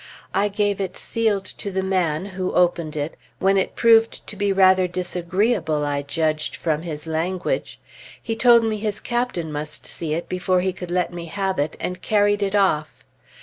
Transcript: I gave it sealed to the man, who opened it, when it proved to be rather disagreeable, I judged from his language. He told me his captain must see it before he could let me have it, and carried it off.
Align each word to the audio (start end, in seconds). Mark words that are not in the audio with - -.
I 0.33 0.47
gave 0.47 0.81
it 0.81 0.97
sealed 0.97 1.45
to 1.45 1.69
the 1.69 1.83
man, 1.83 2.25
who 2.25 2.53
opened 2.53 2.95
it, 2.95 3.15
when 3.37 3.55
it 3.55 3.75
proved 3.75 4.25
to 4.25 4.35
be 4.35 4.51
rather 4.51 4.87
disagreeable, 4.87 5.85
I 5.85 6.01
judged 6.01 6.55
from 6.55 6.81
his 6.81 7.05
language. 7.05 7.79
He 8.19 8.35
told 8.35 8.63
me 8.63 8.77
his 8.77 8.99
captain 8.99 9.51
must 9.51 9.85
see 9.85 10.15
it 10.15 10.27
before 10.27 10.61
he 10.61 10.73
could 10.73 10.89
let 10.89 11.13
me 11.13 11.25
have 11.27 11.59
it, 11.59 11.77
and 11.79 12.01
carried 12.01 12.41
it 12.41 12.55
off. 12.55 13.05